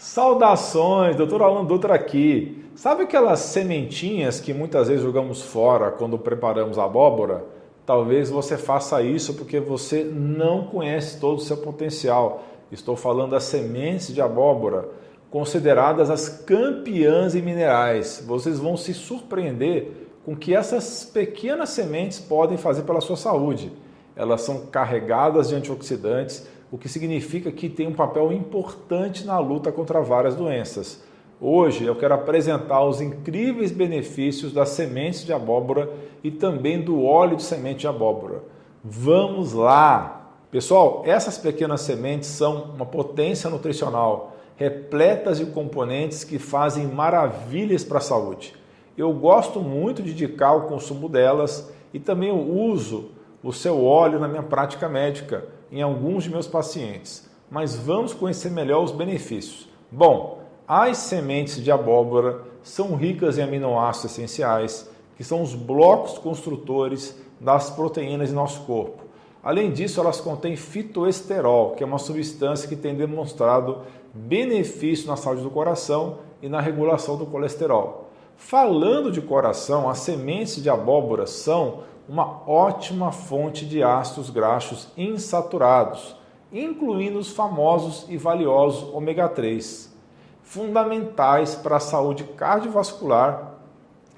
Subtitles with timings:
[0.00, 2.64] Saudações, doutor Alan Dutra aqui.
[2.74, 7.44] Sabe aquelas sementinhas que muitas vezes jogamos fora quando preparamos abóbora?
[7.84, 12.42] Talvez você faça isso porque você não conhece todo o seu potencial.
[12.72, 14.88] Estou falando das sementes de abóbora,
[15.30, 18.24] consideradas as campeãs em minerais.
[18.26, 23.70] Vocês vão se surpreender com que essas pequenas sementes podem fazer pela sua saúde.
[24.16, 29.72] Elas são carregadas de antioxidantes o que significa que tem um papel importante na luta
[29.72, 31.02] contra várias doenças.
[31.40, 35.90] Hoje eu quero apresentar os incríveis benefícios das sementes de abóbora
[36.22, 38.42] e também do óleo de semente de abóbora.
[38.84, 40.32] Vamos lá!
[40.50, 47.98] Pessoal, essas pequenas sementes são uma potência nutricional, repletas de componentes que fazem maravilhas para
[47.98, 48.54] a saúde.
[48.96, 53.10] Eu gosto muito de indicar o consumo delas e também o uso
[53.42, 58.50] o seu óleo na minha prática médica em alguns de meus pacientes, mas vamos conhecer
[58.50, 59.68] melhor os benefícios.
[59.90, 67.16] Bom, as sementes de abóbora são ricas em aminoácidos essenciais, que são os blocos construtores
[67.40, 69.04] das proteínas em nosso corpo.
[69.42, 73.78] Além disso, elas contêm fitoesterol, que é uma substância que tem demonstrado
[74.12, 78.10] benefício na saúde do coração e na regulação do colesterol.
[78.36, 86.16] Falando de coração, as sementes de abóbora são uma ótima fonte de ácidos graxos insaturados,
[86.52, 89.94] incluindo os famosos e valiosos ômega 3,
[90.42, 93.54] fundamentais para a saúde cardiovascular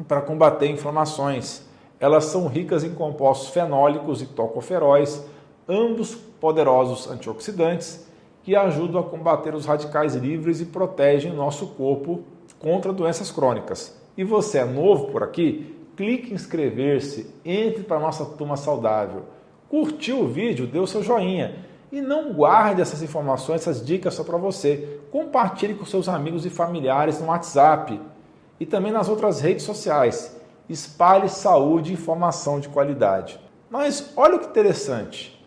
[0.01, 1.67] e para combater inflamações.
[2.01, 5.27] Elas são ricas em compostos fenólicos e tocoferóis,
[5.69, 8.07] ambos poderosos antioxidantes
[8.43, 12.23] que ajudam a combater os radicais livres e protegem nosso corpo
[12.59, 13.95] contra doenças crônicas.
[14.17, 15.82] E você é novo por aqui?
[15.97, 19.25] Clique em inscrever-se, entre para a nossa turma saudável.
[19.69, 20.67] Curtiu o vídeo?
[20.67, 21.57] Dê o seu joinha.
[21.91, 25.01] E não guarde essas informações, essas dicas só para você.
[25.11, 28.01] Compartilhe com seus amigos e familiares no WhatsApp
[28.59, 30.39] e também nas outras redes sociais.
[30.69, 33.39] Espalhe saúde e informação de qualidade.
[33.71, 35.39] Mas olha que interessante.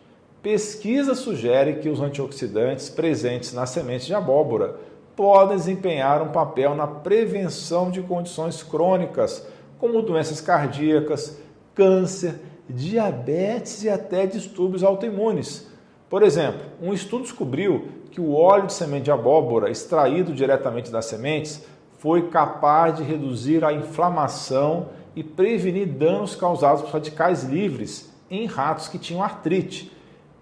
[0.41, 4.75] Pesquisa sugere que os antioxidantes presentes nas sementes de abóbora
[5.15, 9.47] podem desempenhar um papel na prevenção de condições crônicas
[9.79, 11.39] como doenças cardíacas,
[11.73, 12.35] câncer,
[12.69, 15.69] diabetes e até distúrbios autoimunes.
[16.09, 21.05] Por exemplo, um estudo descobriu que o óleo de semente de abóbora extraído diretamente das
[21.05, 21.65] sementes
[21.97, 28.87] foi capaz de reduzir a inflamação e prevenir danos causados por radicais livres em ratos
[28.87, 29.91] que tinham artrite.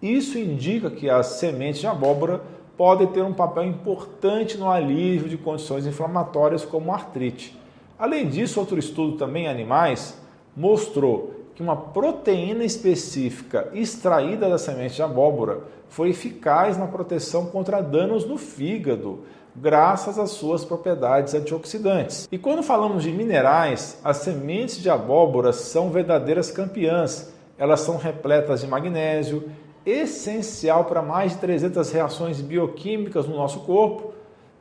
[0.02, 2.42] Isso indica que as sementes de abóbora
[2.76, 7.58] podem ter um papel importante no alívio de condições inflamatórias como artrite.
[7.98, 10.18] Além disso, outro estudo também em animais
[10.56, 17.82] mostrou que uma proteína específica extraída da semente de abóbora foi eficaz na proteção contra
[17.82, 19.20] danos no fígado,
[19.56, 22.28] graças às suas propriedades antioxidantes.
[22.32, 27.32] E quando falamos de minerais, as sementes de abóbora são verdadeiras campeãs.
[27.58, 29.48] Elas são repletas de magnésio,
[29.86, 34.14] essencial para mais de 300 reações bioquímicas no nosso corpo,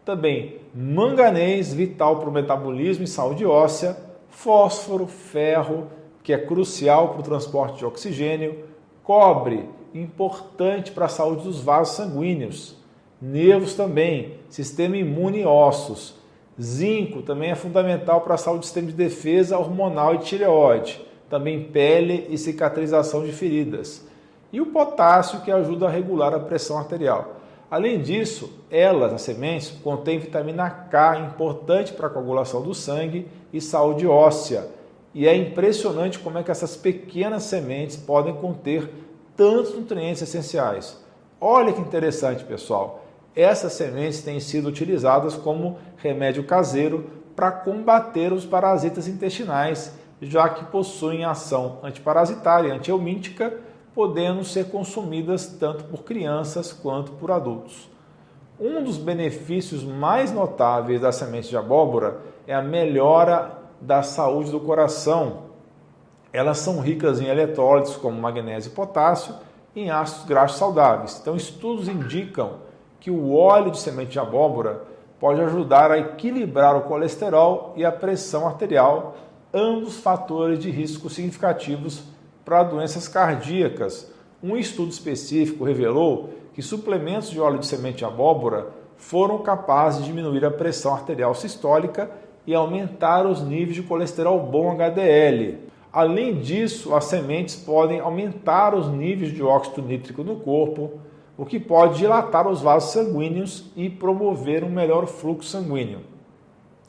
[0.05, 3.97] também manganês, vital para o metabolismo e saúde óssea,
[4.29, 5.89] fósforo, ferro,
[6.23, 8.65] que é crucial para o transporte de oxigênio,
[9.03, 12.77] cobre, importante para a saúde dos vasos sanguíneos,
[13.21, 16.15] nervos também, sistema imune e ossos,
[16.61, 21.65] zinco também é fundamental para a saúde do sistema de defesa hormonal e tireoide, também
[21.65, 24.07] pele e cicatrização de feridas,
[24.53, 27.42] e o potássio que ajuda a regular a pressão arterial.
[27.73, 33.63] Além disso, elas, as sementes, contêm vitamina K, importante para a coagulação do sangue e
[33.63, 34.69] saúde óssea.
[35.15, 38.91] E é impressionante como é que essas pequenas sementes podem conter
[39.35, 41.03] tantos nutrientes essenciais.
[41.41, 43.07] Olha que interessante, pessoal.
[43.35, 50.67] Essas sementes têm sido utilizadas como remédio caseiro para combater os parasitas intestinais, já que
[50.67, 53.59] possuem ação antiparasitária e antihelmíntica
[53.95, 57.91] podendo ser consumidas tanto por crianças quanto por adultos.
[58.59, 64.61] Um dos benefícios mais notáveis da semente de abóbora é a melhora da saúde do
[64.61, 65.51] coração.
[66.33, 69.35] Elas são ricas em eletrólitos como magnésio e potássio
[69.75, 71.19] e em ácidos graxos saudáveis.
[71.21, 72.59] Então, estudos indicam
[73.01, 74.85] que o óleo de semente de abóbora
[75.19, 79.17] pode ajudar a equilibrar o colesterol e a pressão arterial,
[79.53, 82.05] ambos fatores de risco significativos
[82.45, 84.11] para doenças cardíacas.
[84.43, 90.07] Um estudo específico revelou que suplementos de óleo de semente de abóbora foram capazes de
[90.07, 92.11] diminuir a pressão arterial sistólica
[92.47, 95.59] e aumentar os níveis de colesterol bom HDL.
[95.93, 101.01] Além disso, as sementes podem aumentar os níveis de óxido nítrico no corpo,
[101.37, 106.01] o que pode dilatar os vasos sanguíneos e promover um melhor fluxo sanguíneo.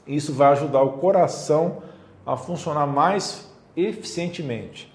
[0.07, 1.77] Isso vai ajudar o coração
[2.25, 4.92] a funcionar mais eficientemente.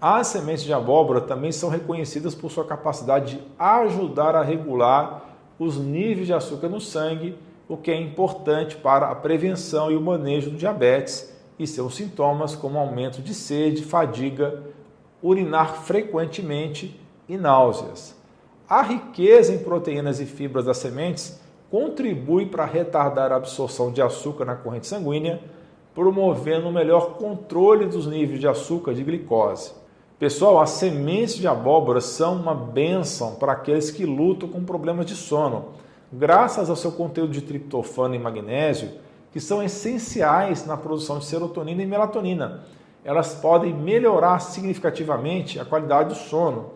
[0.00, 5.78] As sementes de abóbora também são reconhecidas por sua capacidade de ajudar a regular os
[5.78, 7.34] níveis de açúcar no sangue,
[7.66, 12.54] o que é importante para a prevenção e o manejo do diabetes e seus sintomas,
[12.54, 14.62] como aumento de sede, fadiga,
[15.22, 18.14] urinar frequentemente e náuseas.
[18.68, 21.40] A riqueza em proteínas e fibras das sementes
[21.70, 25.40] contribui para retardar a absorção de açúcar na corrente sanguínea,
[25.94, 29.85] promovendo um melhor controle dos níveis de açúcar de glicose.
[30.18, 35.14] Pessoal, as sementes de abóbora são uma benção para aqueles que lutam com problemas de
[35.14, 35.72] sono,
[36.10, 38.92] graças ao seu conteúdo de triptofano e magnésio,
[39.30, 42.62] que são essenciais na produção de serotonina e melatonina.
[43.04, 46.70] Elas podem melhorar significativamente a qualidade do sono.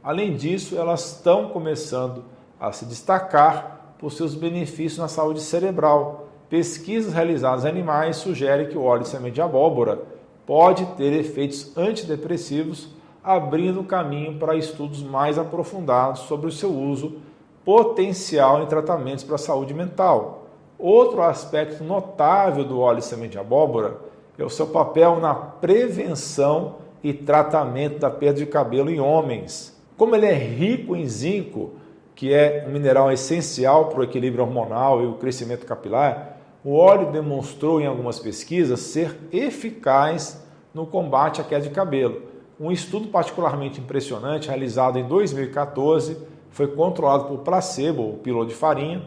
[0.00, 2.24] Além disso, elas estão começando
[2.60, 6.28] a se destacar por seus benefícios na saúde cerebral.
[6.48, 10.13] Pesquisas realizadas em animais sugerem que o óleo de semente de abóbora
[10.46, 12.88] pode ter efeitos antidepressivos,
[13.22, 17.16] abrindo caminho para estudos mais aprofundados sobre o seu uso
[17.64, 20.46] potencial em tratamentos para a saúde mental.
[20.78, 23.98] Outro aspecto notável do óleo de semente de abóbora
[24.38, 29.74] é o seu papel na prevenção e tratamento da perda de cabelo em homens.
[29.96, 31.72] Como ele é rico em zinco,
[32.14, 36.33] que é um mineral essencial para o equilíbrio hormonal e o crescimento capilar,
[36.64, 42.22] o óleo demonstrou em algumas pesquisas ser eficaz no combate à queda de cabelo.
[42.58, 46.16] Um estudo particularmente impressionante, realizado em 2014,
[46.50, 49.02] foi controlado por placebo, o piloto de farinha,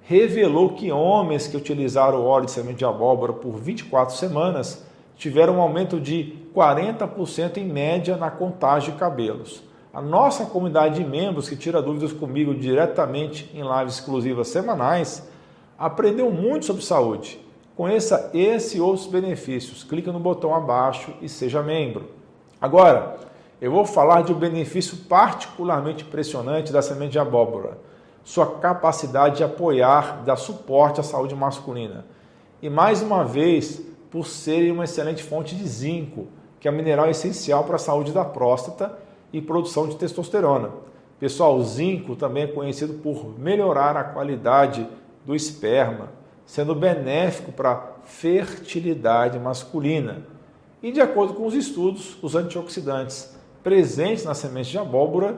[0.00, 4.84] revelou que homens que utilizaram o óleo de semente de abóbora por 24 semanas
[5.16, 9.62] tiveram um aumento de 40% em média na contagem de cabelos.
[9.94, 15.30] A nossa comunidade de membros que tira dúvidas comigo diretamente em lives exclusivas semanais
[15.84, 17.40] aprendeu muito sobre saúde.
[17.76, 19.82] Conheça esse e outros benefícios.
[19.82, 22.10] Clique no botão abaixo e seja membro.
[22.60, 23.16] Agora,
[23.60, 27.78] eu vou falar de um benefício particularmente impressionante da semente de abóbora
[28.24, 32.04] sua capacidade de apoiar, dar suporte à saúde masculina.
[32.60, 36.28] E mais uma vez, por serem uma excelente fonte de zinco,
[36.60, 38.96] que é um mineral essencial para a saúde da próstata
[39.32, 40.70] e produção de testosterona.
[41.18, 44.86] Pessoal, o zinco também é conhecido por melhorar a qualidade
[45.24, 46.10] do esperma,
[46.44, 50.26] sendo benéfico para a fertilidade masculina.
[50.82, 55.36] E de acordo com os estudos, os antioxidantes presentes na semente de abóbora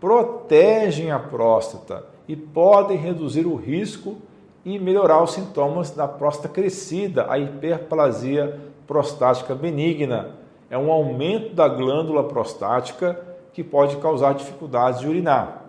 [0.00, 4.16] protegem a próstata e podem reduzir o risco
[4.64, 10.30] e melhorar os sintomas da próstata crescida, a hiperplasia prostática benigna.
[10.68, 13.20] É um aumento da glândula prostática
[13.52, 15.65] que pode causar dificuldades de urinar.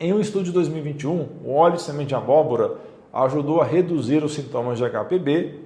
[0.00, 2.76] Em um estudo de 2021, o óleo de semente de abóbora
[3.12, 5.56] ajudou a reduzir os sintomas de HPB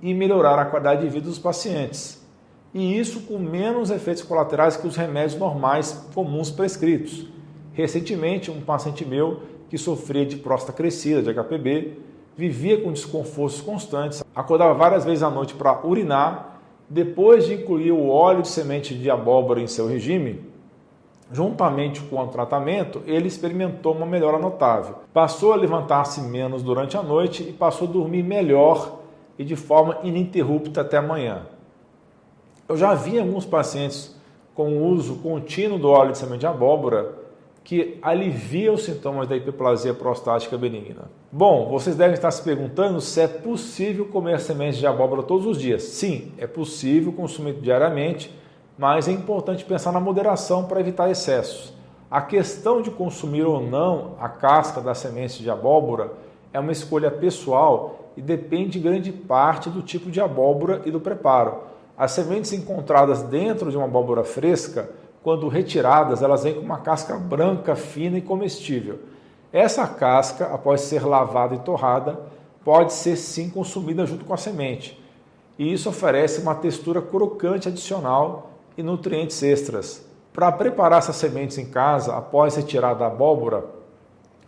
[0.00, 2.26] e melhorar a qualidade de vida dos pacientes.
[2.72, 7.26] E isso com menos efeitos colaterais que os remédios normais comuns prescritos.
[7.74, 11.98] Recentemente, um paciente meu que sofria de próstata crescida, de HPB,
[12.34, 16.62] vivia com desconfortos constantes, acordava várias vezes à noite para urinar.
[16.88, 20.40] Depois de incluir o óleo de semente de abóbora em seu regime,
[21.32, 24.96] juntamente com o tratamento, ele experimentou uma melhora notável.
[25.12, 29.00] Passou a levantar-se menos durante a noite e passou a dormir melhor
[29.38, 31.46] e de forma ininterrupta até amanhã.
[32.68, 34.14] Eu já vi alguns pacientes
[34.54, 37.22] com o uso contínuo do óleo de semente de abóbora
[37.64, 41.10] que alivia os sintomas da hiperplasia prostática benigna.
[41.30, 45.58] Bom, vocês devem estar se perguntando se é possível comer sementes de abóbora todos os
[45.58, 45.82] dias.
[45.84, 48.34] Sim, é possível consumir diariamente,
[48.78, 51.72] mas é importante pensar na moderação para evitar excessos.
[52.10, 56.12] A questão de consumir ou não a casca das sementes de abóbora
[56.52, 61.58] é uma escolha pessoal e depende grande parte do tipo de abóbora e do preparo.
[61.96, 64.90] As sementes encontradas dentro de uma abóbora fresca
[65.22, 68.98] quando retiradas, elas vêm com uma casca branca, fina e comestível.
[69.52, 72.18] Essa casca, após ser lavada e torrada,
[72.64, 75.00] pode ser sim consumida junto com a semente.
[75.58, 80.04] E isso oferece uma textura crocante adicional e nutrientes extras.
[80.32, 83.64] Para preparar essas sementes em casa, após retirar da abóbora,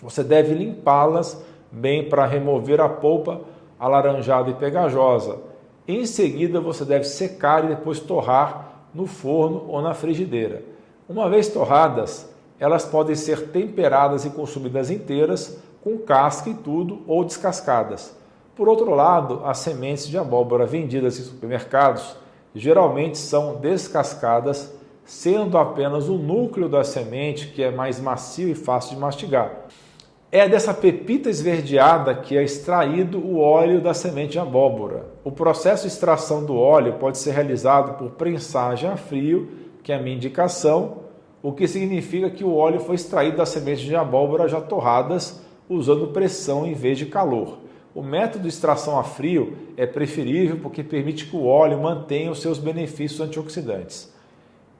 [0.01, 3.41] você deve limpá-las bem para remover a polpa
[3.79, 5.39] alaranjada e pegajosa.
[5.87, 10.63] Em seguida, você deve secar e depois torrar no forno ou na frigideira.
[11.09, 17.25] Uma vez torradas, elas podem ser temperadas e consumidas inteiras, com casca e tudo, ou
[17.25, 18.17] descascadas.
[18.57, 22.17] Por outro lado, as sementes de abóbora vendidas em supermercados
[22.55, 24.73] geralmente são descascadas
[25.05, 29.67] sendo apenas o núcleo da semente que é mais macio e fácil de mastigar.
[30.33, 35.07] É dessa pepita esverdeada que é extraído o óleo da semente de abóbora.
[35.23, 39.49] O processo de extração do óleo pode ser realizado por prensagem a frio,
[39.83, 41.05] que é a minha indicação,
[41.43, 46.09] o que significa que o óleo foi extraído das sementes de abóbora já torradas usando
[46.09, 47.59] pressão em vez de calor.
[47.95, 52.43] O método de extração a frio é preferível porque permite que o óleo mantenha os
[52.43, 54.13] seus benefícios antioxidantes.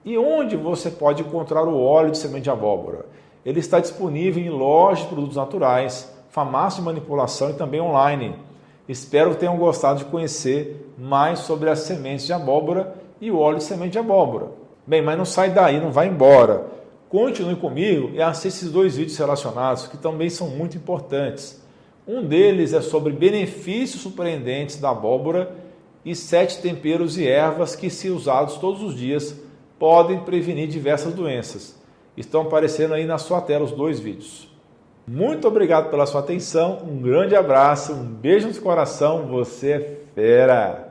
[0.03, 3.05] E onde você pode encontrar o óleo de semente de abóbora?
[3.45, 8.35] Ele está disponível em lojas de produtos naturais, farmácia de manipulação e também online.
[8.87, 13.59] Espero que tenham gostado de conhecer mais sobre as sementes de abóbora e o óleo
[13.59, 14.51] de semente de abóbora.
[14.85, 16.67] Bem, mas não sai daí, não vai embora.
[17.07, 21.64] Continue comigo e assista esses dois vídeos relacionados que também são muito importantes.
[22.07, 25.55] Um deles é sobre benefícios surpreendentes da abóbora
[26.03, 29.35] e sete temperos e ervas que, se usados todos os dias,
[29.79, 31.75] podem prevenir diversas doenças.
[32.15, 34.47] Estão aparecendo aí na sua tela os dois vídeos.
[35.07, 40.84] Muito obrigado pela sua atenção, um grande abraço, um beijo no coração, você é fera!